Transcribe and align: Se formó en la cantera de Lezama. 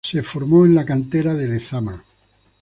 Se 0.03 0.23
formó 0.23 0.65
en 0.65 0.73
la 0.73 0.83
cantera 0.83 1.35
de 1.35 1.47
Lezama. 1.47 2.03